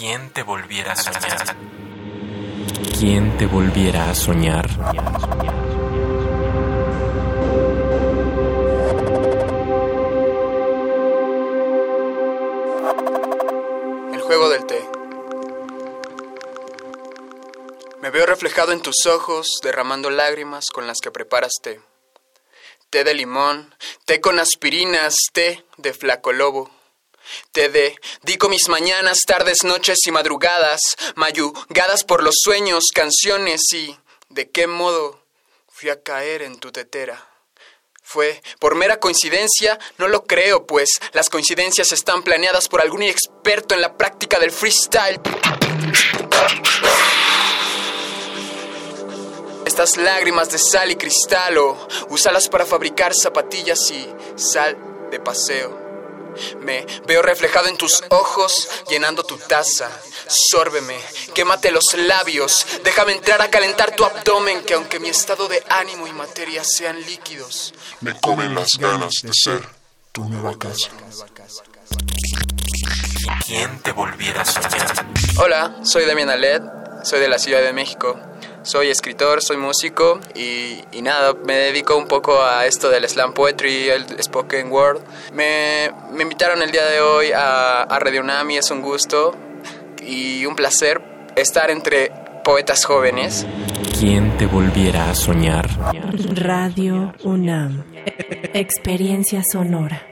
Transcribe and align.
¿Quién 0.00 0.30
te 0.30 0.42
volviera 0.42 0.92
a 0.92 0.96
soñar? 0.96 1.56
¿Quién 2.98 3.36
te 3.36 3.44
volviera 3.44 4.08
a 4.08 4.14
soñar? 4.14 4.64
El 14.14 14.20
juego 14.22 14.48
del 14.48 14.64
té. 14.64 14.82
Me 18.00 18.08
veo 18.08 18.24
reflejado 18.24 18.72
en 18.72 18.80
tus 18.80 19.04
ojos, 19.04 19.58
derramando 19.62 20.08
lágrimas 20.08 20.70
con 20.70 20.86
las 20.86 21.00
que 21.02 21.10
preparas 21.10 21.52
té. 21.62 21.78
Té 22.88 23.04
de 23.04 23.12
limón, 23.12 23.74
té 24.06 24.22
con 24.22 24.38
aspirinas, 24.38 25.14
té 25.34 25.62
de 25.76 25.92
flaco 25.92 26.32
lobo. 27.30 27.50
Té 27.52 27.68
de 27.68 27.96
dico 28.22 28.48
mis 28.48 28.68
mañanas, 28.68 29.20
tardes, 29.26 29.64
noches 29.64 29.98
y 30.06 30.10
madrugadas, 30.10 30.80
mayugadas 31.16 32.04
por 32.04 32.22
los 32.22 32.34
sueños, 32.42 32.84
canciones 32.94 33.60
y 33.72 33.96
de 34.28 34.50
qué 34.50 34.66
modo 34.66 35.24
fui 35.68 35.90
a 35.90 36.02
caer 36.02 36.42
en 36.42 36.58
tu 36.58 36.70
tetera. 36.70 37.26
Fue 38.02 38.42
por 38.58 38.74
mera 38.74 38.98
coincidencia, 38.98 39.78
no 39.98 40.08
lo 40.08 40.24
creo, 40.24 40.66
pues 40.66 40.88
las 41.12 41.30
coincidencias 41.30 41.92
están 41.92 42.22
planeadas 42.22 42.68
por 42.68 42.80
algún 42.80 43.02
experto 43.02 43.74
en 43.74 43.80
la 43.80 43.96
práctica 43.96 44.40
del 44.40 44.50
freestyle. 44.50 45.20
Estas 49.64 49.96
lágrimas 49.96 50.50
de 50.50 50.58
sal 50.58 50.90
y 50.90 50.96
cristal 50.96 51.58
o 51.58 51.88
úsalas 52.08 52.48
para 52.48 52.66
fabricar 52.66 53.14
zapatillas 53.14 53.90
y 53.92 54.08
sal 54.34 54.76
de 55.10 55.20
paseo. 55.20 55.89
Me 56.60 56.86
veo 57.06 57.22
reflejado 57.22 57.68
en 57.68 57.76
tus 57.76 58.02
ojos, 58.10 58.68
llenando 58.88 59.22
tu 59.24 59.36
taza. 59.36 59.90
Sórbeme, 60.26 60.98
quémate 61.34 61.70
los 61.70 61.94
labios, 61.96 62.66
déjame 62.84 63.12
entrar 63.12 63.40
a 63.42 63.50
calentar 63.50 63.94
tu 63.94 64.04
abdomen, 64.04 64.62
que 64.64 64.74
aunque 64.74 65.00
mi 65.00 65.08
estado 65.08 65.48
de 65.48 65.62
ánimo 65.68 66.06
y 66.06 66.12
materia 66.12 66.62
sean 66.64 67.00
líquidos, 67.04 67.74
Me 68.00 68.18
comen 68.20 68.54
las 68.54 68.78
ganas 68.78 69.14
de 69.22 69.30
ser 69.32 69.62
tu 70.12 70.24
nueva 70.24 70.58
casa. 70.58 70.90
¿Quién 73.46 73.80
te 73.82 73.92
volviera 73.92 74.42
a 74.42 74.44
soñar? 74.44 75.06
Hola, 75.38 75.76
soy 75.82 76.04
Damián 76.04 76.30
Aled, 76.30 76.62
soy 77.04 77.20
de 77.20 77.28
la 77.28 77.38
Ciudad 77.38 77.60
de 77.62 77.72
México. 77.72 78.18
Soy 78.62 78.88
escritor, 78.88 79.42
soy 79.42 79.56
músico 79.56 80.20
y, 80.34 80.78
y 80.92 81.02
nada, 81.02 81.34
me 81.46 81.54
dedico 81.54 81.96
un 81.96 82.06
poco 82.06 82.42
a 82.42 82.66
esto 82.66 82.90
del 82.90 83.08
slam 83.08 83.32
poetry, 83.32 83.88
el 83.88 84.22
spoken 84.22 84.70
word. 84.70 85.00
Me, 85.32 85.90
me 86.12 86.22
invitaron 86.24 86.60
el 86.62 86.70
día 86.70 86.84
de 86.86 87.00
hoy 87.00 87.32
a, 87.32 87.82
a 87.82 87.98
Radio 87.98 88.20
UNAM 88.20 88.50
y 88.50 88.56
es 88.58 88.70
un 88.70 88.82
gusto 88.82 89.34
y 90.06 90.44
un 90.44 90.56
placer 90.56 91.00
estar 91.36 91.70
entre 91.70 92.12
poetas 92.44 92.84
jóvenes. 92.84 93.46
¿Quién 93.98 94.36
te 94.36 94.46
volviera 94.46 95.10
a 95.10 95.14
soñar? 95.14 95.68
Radio 96.34 97.14
UNAM. 97.22 97.84
Experiencia 98.52 99.42
sonora. 99.50 100.09